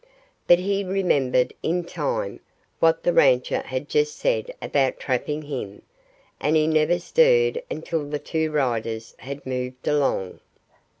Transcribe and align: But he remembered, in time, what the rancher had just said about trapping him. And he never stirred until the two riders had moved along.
But 0.47 0.57
he 0.57 0.83
remembered, 0.83 1.53
in 1.61 1.83
time, 1.83 2.39
what 2.79 3.03
the 3.03 3.13
rancher 3.13 3.59
had 3.61 3.87
just 3.87 4.17
said 4.17 4.51
about 4.59 4.97
trapping 4.99 5.43
him. 5.43 5.83
And 6.39 6.55
he 6.55 6.65
never 6.65 6.97
stirred 6.97 7.61
until 7.69 8.09
the 8.09 8.17
two 8.17 8.49
riders 8.49 9.13
had 9.19 9.45
moved 9.45 9.87
along. 9.87 10.39